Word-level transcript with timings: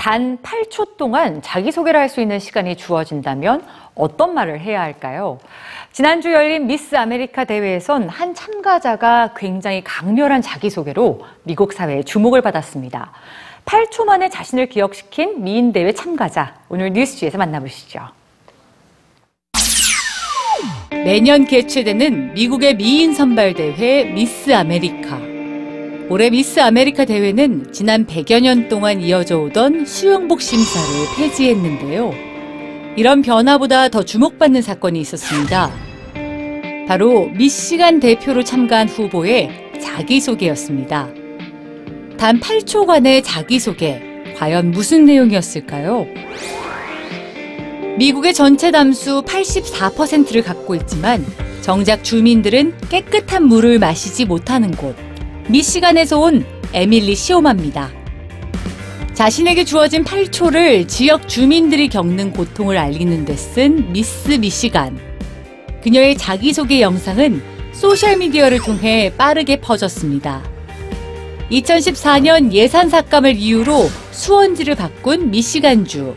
단 0.00 0.38
8초 0.38 0.96
동안 0.96 1.42
자기소개를 1.42 2.00
할 2.00 2.08
수 2.08 2.22
있는 2.22 2.38
시간이 2.38 2.76
주어진다면 2.76 3.62
어떤 3.94 4.32
말을 4.34 4.58
해야 4.58 4.80
할까요? 4.80 5.38
지난주 5.92 6.32
열린 6.32 6.66
미스 6.66 6.96
아메리카 6.96 7.44
대회에선 7.44 8.08
한 8.08 8.34
참가자가 8.34 9.34
굉장히 9.36 9.84
강렬한 9.84 10.40
자기소개로 10.40 11.24
미국 11.42 11.74
사회의 11.74 12.02
주목을 12.02 12.40
받았습니다. 12.40 13.12
8초 13.66 14.06
만에 14.06 14.30
자신을 14.30 14.70
기억시킨 14.70 15.44
미인 15.44 15.70
대회 15.70 15.92
참가자, 15.92 16.54
오늘 16.70 16.94
뉴스G에서 16.94 17.36
만나보시죠. 17.36 18.00
매년 20.90 21.44
개최되는 21.44 22.34
미국의 22.34 22.76
미인 22.76 23.14
선발 23.14 23.54
대회 23.54 24.04
미스 24.04 24.52
아메리카. 24.52 25.29
올해 26.10 26.28
미스 26.28 26.58
아메리카 26.58 27.04
대회는 27.04 27.72
지난 27.72 28.04
100여 28.04 28.40
년 28.40 28.68
동안 28.68 29.00
이어져 29.00 29.38
오던 29.38 29.86
수영복 29.86 30.42
심사를 30.42 30.88
폐지했는데요. 31.16 32.12
이런 32.96 33.22
변화보다 33.22 33.88
더 33.90 34.02
주목받는 34.02 34.60
사건이 34.60 35.00
있었습니다. 35.02 35.70
바로 36.88 37.28
미시간 37.28 38.00
대표로 38.00 38.42
참가한 38.42 38.88
후보의 38.88 39.50
자기소개였습니다. 39.80 41.10
단 42.18 42.40
8초간의 42.40 43.22
자기소개, 43.22 44.02
과연 44.36 44.72
무슨 44.72 45.04
내용이었을까요? 45.04 46.08
미국의 47.98 48.34
전체 48.34 48.72
담수 48.72 49.22
84%를 49.22 50.42
갖고 50.42 50.74
있지만 50.74 51.24
정작 51.60 52.02
주민들은 52.02 52.74
깨끗한 52.88 53.44
물을 53.44 53.78
마시지 53.78 54.24
못하는 54.24 54.72
곳, 54.72 54.96
미시간에서 55.48 56.18
온 56.20 56.44
에밀리 56.72 57.14
시오마입니다. 57.14 57.90
자신에게 59.14 59.64
주어진 59.64 60.04
8초를 60.04 60.88
지역 60.88 61.28
주민들이 61.28 61.88
겪는 61.88 62.32
고통을 62.32 62.78
알리는 62.78 63.24
데 63.24 63.34
쓴 63.36 63.92
미스 63.92 64.30
미시간. 64.32 64.98
그녀의 65.82 66.16
자기소개 66.16 66.80
영상은 66.80 67.42
소셜미디어를 67.72 68.60
통해 68.60 69.12
빠르게 69.16 69.60
퍼졌습니다. 69.60 70.42
2014년 71.50 72.52
예산 72.52 72.88
삭감을 72.88 73.36
이유로 73.36 73.88
수원지를 74.12 74.76
바꾼 74.76 75.30
미시간주. 75.30 76.14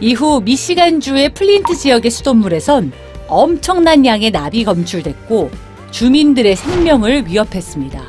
이후 0.00 0.40
미시간주의 0.44 1.30
플린트 1.30 1.74
지역의 1.76 2.10
수돗물에선 2.10 2.92
엄청난 3.28 4.04
양의 4.04 4.30
납이 4.30 4.64
검출됐고 4.64 5.50
주민들의 5.90 6.54
생명을 6.54 7.26
위협했습니다. 7.26 8.07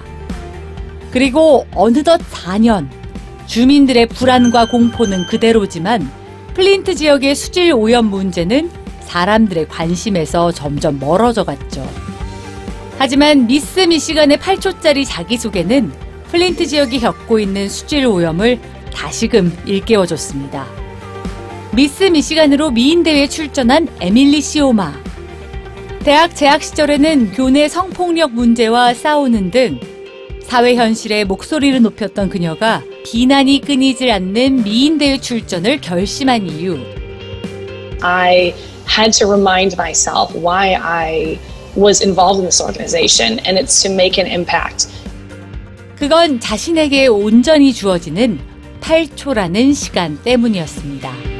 그리고 1.11 1.65
어느덧 1.73 2.19
4년, 2.31 2.87
주민들의 3.47 4.07
불안과 4.07 4.67
공포는 4.67 5.25
그대로지만 5.25 6.09
플린트 6.53 6.95
지역의 6.95 7.35
수질 7.35 7.73
오염 7.73 8.05
문제는 8.05 8.69
사람들의 9.01 9.67
관심에서 9.69 10.51
점점 10.51 10.99
멀어져 10.99 11.43
갔죠. 11.43 11.87
하지만 12.97 13.47
미스 13.47 13.79
미시간의 13.79 14.37
8초짜리 14.37 15.05
자기소개는 15.07 15.91
플린트 16.31 16.67
지역이 16.67 16.99
겪고 16.99 17.39
있는 17.39 17.69
수질 17.69 18.05
오염을 18.05 18.59
다시금 18.93 19.57
일깨워줬습니다. 19.65 20.67
미스 21.73 22.03
미시간으로 22.03 22.71
미인대회에 22.71 23.27
출전한 23.29 23.87
에밀리 23.99 24.41
시오마. 24.41 24.93
대학 26.03 26.35
재학 26.35 26.61
시절에는 26.61 27.31
교내 27.31 27.67
성폭력 27.67 28.33
문제와 28.33 28.93
싸우는 28.93 29.51
등 29.51 29.79
사회 30.43 30.75
현실에 30.75 31.23
목소리를 31.25 31.81
높였던 31.81 32.29
그녀가 32.29 32.83
비난이 33.05 33.61
끊이질 33.61 34.09
않는 34.11 34.63
미인대회 34.63 35.19
출전을 35.19 35.79
결심한 35.81 36.47
이유. 36.47 36.77
I 38.01 38.53
had 38.87 39.11
to 39.19 39.27
remind 39.29 39.75
myself 39.75 40.35
why 40.35 40.75
I 40.75 41.37
was 41.77 42.03
involved 42.03 42.39
in 42.39 42.45
this 42.45 42.61
organization, 42.61 43.39
and 43.45 43.59
it's 43.59 43.81
to 43.83 43.91
make 43.91 44.21
an 44.21 44.31
impact. 44.31 44.87
그건 45.97 46.39
자신에게 46.39 47.07
온전히 47.07 47.73
주어지는 47.73 48.39
8초라는 48.81 49.75
시간 49.75 50.17
때문이었습니다. 50.23 51.38